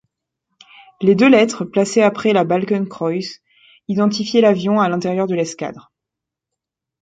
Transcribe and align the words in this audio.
Les 1.01 1.13
deux 1.13 1.29
lettres 1.29 1.63
placées 1.63 2.01
après 2.01 2.33
la 2.33 2.43
Balkenkreuz 2.43 3.39
identifiaient 3.87 4.41
l'avion 4.41 4.81
à 4.81 4.89
l'intérieur 4.89 5.27
de 5.27 5.35
l'escadre. 5.35 5.91